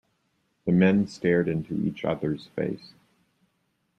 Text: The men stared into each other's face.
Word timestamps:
The 0.65 0.71
men 0.71 1.05
stared 1.05 1.47
into 1.47 1.75
each 1.75 2.03
other's 2.03 2.47
face. 2.55 2.93